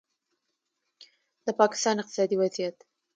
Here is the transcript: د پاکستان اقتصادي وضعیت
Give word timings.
د 1.45 1.47
پاکستان 1.59 1.95
اقتصادي 1.99 2.35
وضعیت 2.41 2.77